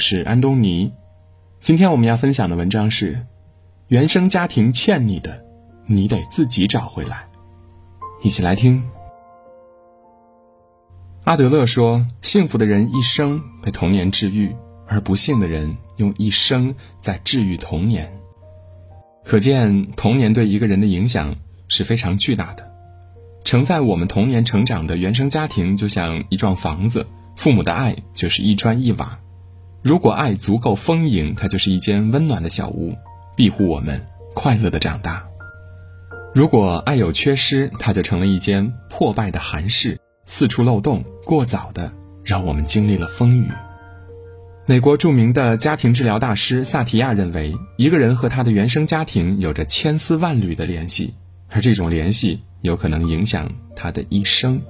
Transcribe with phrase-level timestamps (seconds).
[0.00, 0.92] 是安东尼。
[1.60, 3.26] 今天我们要分享的文章是：
[3.88, 5.44] 原生家庭欠你的，
[5.86, 7.28] 你得自己找回来。
[8.22, 8.82] 一起来听。
[11.24, 18.10] 阿德勒说：“幸福的人一生被童年治愈，而不幸的人用一生在治愈童年。”
[19.22, 21.36] 可见，童年对一个人的影响
[21.68, 22.68] 是非常巨大的。
[23.44, 29.18] 承载我们童年成长的原生家庭，就像一幢房子，父母的爱就是一砖一瓦。
[29.82, 32.94] 如果爱足够丰盈，它就是一间温暖的小屋，
[33.34, 35.22] 庇护我们快乐的长大；
[36.34, 41.90] 如果爱有缺失，它就成了一间破败的寒室，四处漏洞，过早的
[42.22, 43.48] 让我们经历了风雨。
[44.66, 51.14] 美国著名的家庭治疗大师萨提亚认为，一个人和他的原生家庭有着千丝万缕的联系，
[51.48, 54.60] 而这种联系有可能影响他的一生。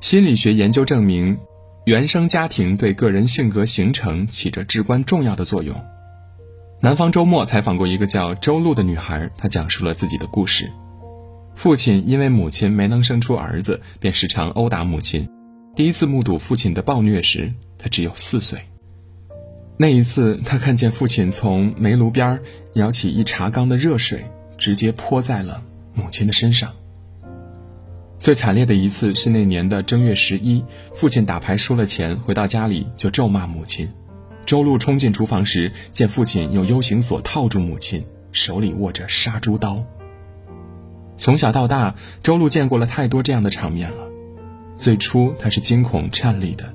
[0.00, 1.38] 心理学研究证明。
[1.84, 5.74] 原生家庭对个人性格形成起着至关重要的作用。
[6.80, 10.70] 南方周末采访过一个叫周露的女孩，她讲述了自己的故事。
[11.56, 15.28] 父亲因为母亲没能生出儿子，便时常殴打母亲。
[15.74, 18.60] 第一次目睹父亲的暴虐时，她只有四岁。
[19.76, 22.40] 那一次，她看见父亲从煤炉边
[22.74, 24.24] 舀起一茶缸的热水，
[24.56, 26.72] 直接泼在了母亲的身上。
[28.22, 33.88] 最惨烈的一次是那年的正月十一，父亲打牌输了钱，回到家里就咒骂母亲。
[34.44, 39.84] 周路冲进厨房时，见父亲用 U 型锁套住母亲，手里握着杀猪刀。
[41.16, 44.08] 从小到大，周路见过了太多这样的场面了。
[44.76, 46.72] 最初，他是惊恐颤栗的，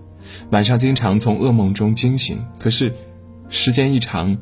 [0.50, 2.46] 晚上经常从噩梦中惊醒。
[2.60, 2.94] 可是，
[3.48, 4.38] 时间一长，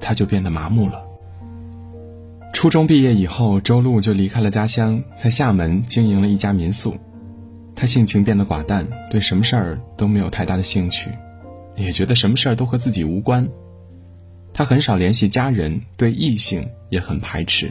[0.00, 1.09] 他就变得麻木了。
[2.60, 6.94] 初中毕业以后，周露就离开了家乡，在厦门经营了一家民宿。
[7.74, 11.08] 他性情变得寡淡，对什么事儿都没有太大的兴趣，
[11.74, 13.48] 也觉得什么事儿都和自己无关。
[14.52, 17.70] 他很少联系家人，对异性也很排斥。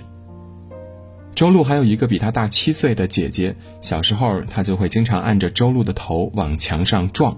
[1.35, 7.37] 周露还有一个比他大七岁的姐姐，小时候他就会经常按着周露的头往墙上撞，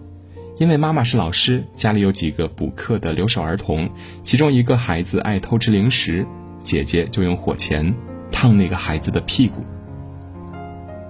[0.58, 3.90] 因为妈妈是老师，家里有几个补课的留守儿童，
[4.24, 6.26] 其中一个孩子爱偷吃零食。
[6.62, 7.94] 姐姐就用火钳
[8.32, 9.62] 烫那个孩子的屁股。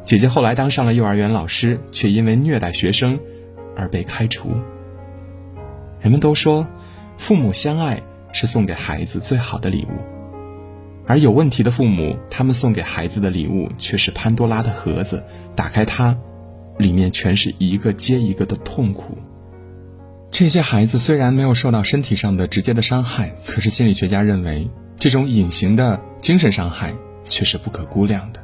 [0.03, 3.19] 姐姐后来当上了幼儿园老师，却因为虐待学生
[3.77, 4.49] 而被开除。
[5.99, 6.67] 人们都说，
[7.15, 8.01] 父母相爱
[8.31, 10.01] 是送给孩子最好的礼物，
[11.05, 15.23] 而有问题的父母，他们送给孩子的礼物却是潘多拉的盒子，
[15.55, 16.17] 打开它，
[16.79, 19.15] 里面全是一个接一个的痛苦。
[20.31, 24.67] 这些孩子虽然没有受到身体上的直接的伤害，可是心理学家认为。
[25.01, 26.93] 这种隐形的精神伤害
[27.27, 28.39] 却是不可估量的。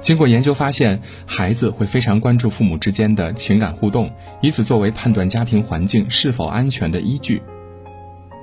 [0.00, 4.10] 经过研究发现，孩子会非常关注父母之间的情感互动，
[4.40, 7.42] 以此作为判断家庭环境是否安全的依据。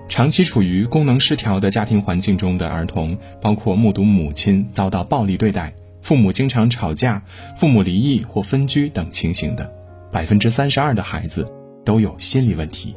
[0.08, 7.24] 长期处于功能失调的家庭环境中的儿童，包括目睹母亲遭到暴力对待、父母经常吵架、
[7.56, 9.68] 父母离异或分居等情形的，
[10.12, 11.44] 百分之三十二的孩子
[11.84, 12.96] 都有心理问题。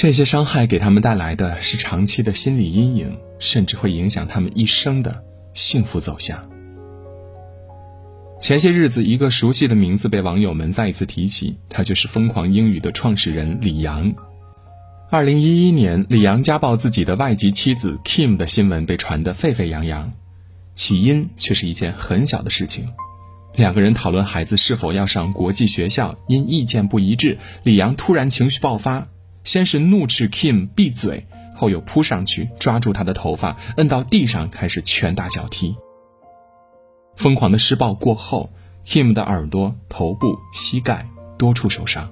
[0.00, 5.22] 这些伤害给他们带来的是长期的心理阴影，甚至会影响他们一生的
[5.52, 6.42] 幸福走向。
[8.40, 14.10] 前些日子，一个熟悉的名字被网友们再一次提起，他就是疯狂英语的创始人李阳。
[15.10, 20.10] 二零一一年，李阳家暴自己的外籍妻子 Kim 的新闻被传得沸沸扬扬，
[20.72, 22.88] 起因却是一件很小的事情：
[23.54, 29.06] 两个人讨论孩子是否要上国际学校，因意见不一致，李阳突然情绪爆发。
[29.42, 35.74] 先是怒斥 Kim 闭嘴，后又扑上去抓住他的头发，摁到地上，开始拳打脚踢。
[37.16, 38.50] 疯狂的施暴过后
[38.86, 42.10] ，Kim 的耳朵、头部、膝盖多处受伤。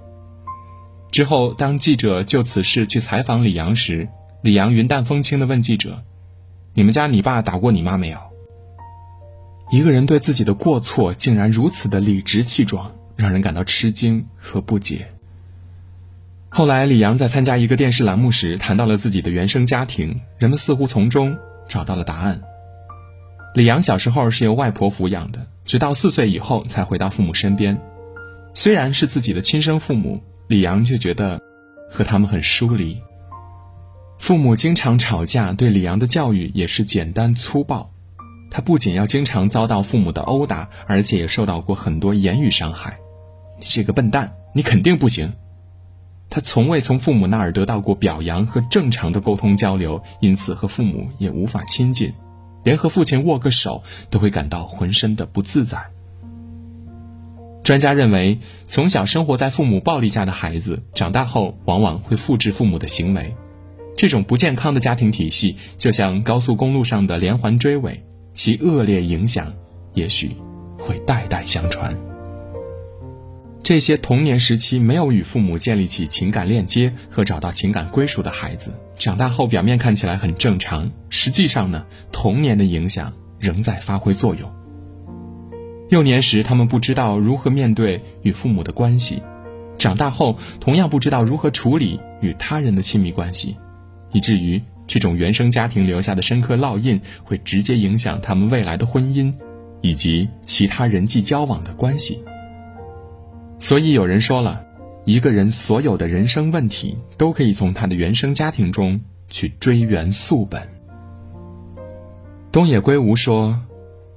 [1.11, 4.09] 之后，当记者就此事去采访李阳时，
[4.43, 6.05] 李阳云淡风轻地问记者
[6.75, 8.19] ：“你们家你爸打过你妈没有？”
[9.71, 15.09] 一个人对自己的过错竟然如此的理直气壮，让人感到吃惊和不解。
[16.59, 21.39] 后来，李阳在参加一个电视栏目时谈到了自己的原生家庭，人们似乎从中
[21.69, 22.43] 找到了答案。
[23.55, 27.81] 李阳小时候是由外婆抚养的，直到四岁以后才回到父母身边。
[28.53, 31.41] 虽然是自己的亲生父母，李阳却觉得
[31.89, 33.01] 和他们很疏离。
[34.19, 37.89] 父母经常吵架，对李阳的教育也是简单粗暴。
[38.51, 42.99] 他不仅要经常遭到父母的殴打，而且也受到过很多言语伤害。
[43.61, 45.33] 你这个笨蛋，你肯定不行。
[46.31, 52.13] 他从未从父母那儿得到过表扬和正常的沟通交流，因此和父母也无法亲近，
[52.65, 55.87] 连和父亲握个手都会感到浑身的不自在。
[57.63, 63.35] 专家认为，从小生活在父母暴力下的孩子，长大后往往会复制父母的行为。
[63.97, 68.03] 这种不健康的家庭体系，就像高速公路上的连环追尾，
[68.33, 69.53] 其恶劣影响
[69.93, 70.37] 也许
[70.79, 71.95] 会代代相传。
[73.63, 84.51] 这些童年时期没有与父母建立起情感链接和找到情感归属的孩子，长大后表面看起来很正常，实际上呢，童年的影响仍在发挥作用。
[85.91, 89.23] 幼年时，他们不知道如何面对与父母的关系；
[89.77, 93.57] 长大后，同样不知道如何处理与他人的亲密关系，
[94.13, 99.33] 以至于这种原生家庭留下的深刻烙印会直接影响他们未来的婚姻
[99.83, 102.23] 以及其他人际交往的关系。
[103.59, 104.65] 所以，有人说了，
[105.05, 110.63] 一个人所有的人生问题都可以从他的原生家庭中去追源溯本。
[112.53, 113.59] 东野圭吾说。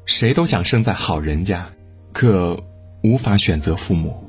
[0.08, 1.68] 谁都想生在好人家，
[2.12, 2.62] 可
[3.02, 4.28] 无法选择父母。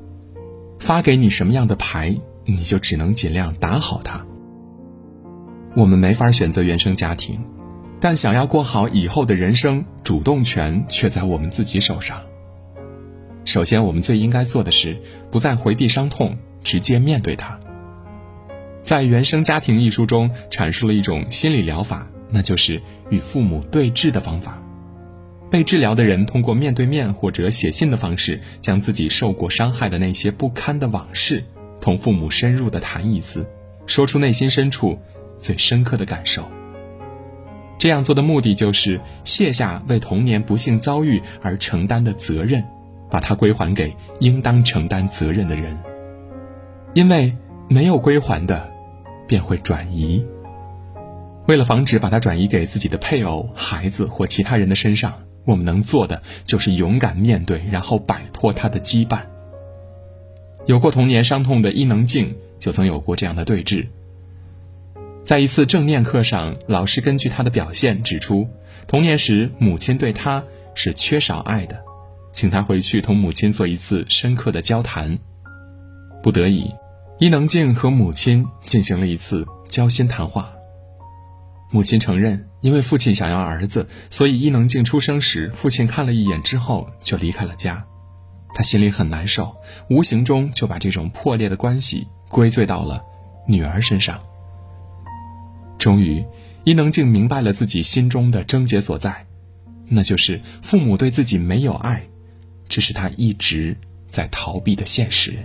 [0.79, 4.25] 发给你什么样的牌，你就只能尽量打好它。
[5.75, 7.43] 我们没法选择原生家庭，
[7.99, 12.21] 但想要过好以后的人生，主动权却在我们自己手上。
[13.45, 14.97] 首先，我们最应该做的是，
[15.29, 17.59] 不再回避伤痛，直接面对它。
[18.81, 24.61] 在《原生家庭》一书中，阐述了一种心理疗法，那就是与父母对峙的方法。
[25.49, 31.43] 被治疗的人通过面对面或者写信的方式，将自己受过伤害的那些不堪的往事，
[31.79, 33.45] 同父母深入的谈一次，
[33.85, 34.97] 说出内心深处
[35.37, 36.49] 最深刻的感受。
[37.77, 42.63] 这样做的目的就是卸下为童年不幸遭遇而承担的责任，
[43.13, 45.77] 把它归还给应当承担责任的人。
[46.95, 47.37] 因为
[47.69, 48.67] 没有归还的，
[49.27, 50.25] 便会转移。
[51.45, 55.13] 为了防止把它转移给自己的配偶、孩子或其他人的身上。
[55.45, 59.23] 我们能做的就是勇敢面对，然后摆脱他的羁绊。
[60.65, 63.87] 有过童年伤痛的伊能静就曾有过这样的对峙。
[65.25, 68.47] 在一次正念课上，老师根据他的表现指出，
[68.87, 70.41] 童年时母亲对他
[70.75, 71.83] 是缺少爱的，
[72.33, 75.17] 请他回去同母亲做一次深刻的交谈。
[76.21, 76.69] 不得已，
[77.19, 80.51] 伊能静和母亲进行了一次交心谈话。
[81.71, 87.85] 母亲承认，因为父亲想要儿子，所以伊能静出生时，父亲看了一眼之后就离开了家。
[88.55, 89.55] 他心里很难受，
[89.89, 93.01] 无形中就把这种破裂的关系归罪到了
[93.47, 94.19] 女儿身上。
[95.79, 96.23] 终于，
[96.63, 99.25] 伊能静明白了自己心中的症结所在，
[99.87, 102.03] 那就是父母对自己没有爱，
[102.73, 103.77] 这是他一直
[104.07, 105.37] 在逃避的现实。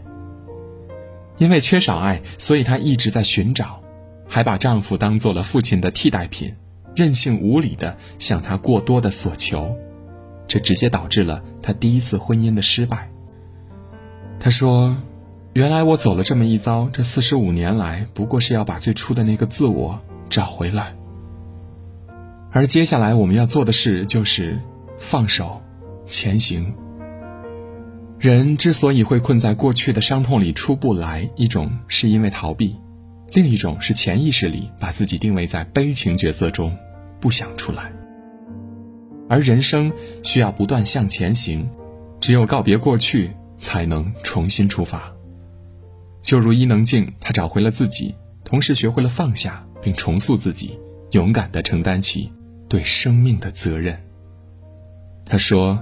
[1.37, 3.83] 因为缺少爱，所以她一直在寻找。
[4.27, 6.55] 还把丈夫当做了父亲的替代品，
[6.97, 9.77] 任性无理的向他过多的索求，
[10.47, 13.11] 这直接导致了她第一次婚姻的失败。
[14.41, 14.97] 他说
[15.53, 20.97] ：“原来我走了这么一遭，这四十五年来不过是要把最初的那个自我找回来。
[22.53, 24.59] 而接下来我们要做的事就是
[24.97, 25.61] 放手，
[26.07, 26.75] 前行。
[28.19, 32.77] 人之所以会困在过去的伤痛里出不来，一种是因为逃避。”
[33.33, 36.75] 另一种是潜意识里把自己定位在悲情角色中，
[37.21, 37.93] 不想出来。
[39.29, 39.93] 而人生
[40.23, 41.69] 需要不断向前行，
[42.21, 45.13] 只有告别过去，才能重新出发。
[46.23, 48.15] 就如伊能静，她找回了自己，
[48.45, 50.79] 同时学会了放下，并重塑自己，
[51.11, 52.33] 勇敢地承担起
[52.67, 54.03] 对生命的责任。
[55.27, 55.79] 她说：“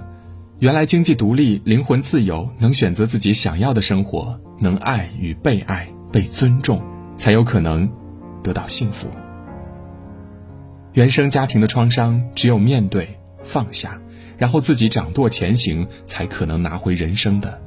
[0.59, 6.81] 原来经济独立、灵魂自由，能选择自己想要的生活，能爱与被爱、被尊重。”
[7.17, 7.91] 才有可能
[8.43, 9.09] 得到幸福。
[10.93, 13.99] 原生家庭的创伤，只有面对、放下，
[14.37, 17.59] 然后自己掌舵前行，才可能拿回人生的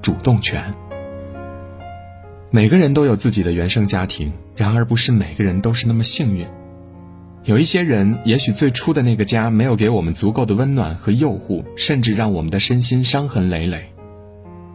[0.00, 0.72] 主动权。
[2.50, 6.46] 每个人都有自己的原生家庭，然而不是每个人都是那么幸运。
[7.46, 13.84] 有一些人，也许最初的那个家没有给我们足够的温暖和诱护，甚至让我们的身心伤痕累累，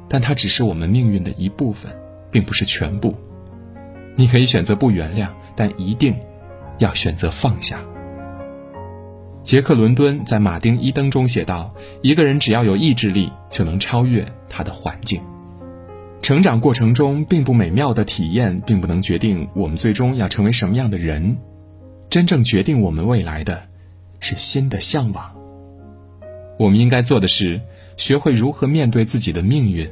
[0.07, 1.91] 但它只是我们命运的一部分，
[2.31, 3.13] 并不是全部。
[4.15, 6.15] 你可以选择不原谅，但一定
[6.77, 7.77] 要选择放下。
[9.41, 15.19] 杰克·伦敦在《马丁·伊登》中写道：“一个人只要有意志力，就能超越他的环境。
[16.21, 21.35] 成长过程中并不美妙的体验，并不能决定我们最终要成为什么样的人。
[22.11, 23.63] 真正决定我们未来的，
[24.19, 25.33] 是心的向往。
[26.59, 27.61] 我们应该做的是，
[27.95, 29.89] 学会如何面对自己的命运，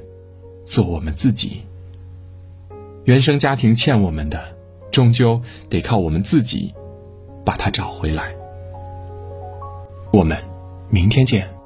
[0.65, 1.61] 做我们自己。”
[3.05, 4.53] 原生家庭欠我们的，
[4.91, 6.73] 终究得靠我们自己
[7.45, 8.35] 把它找回来。
[10.11, 10.37] 我们
[10.89, 11.58] 明天见。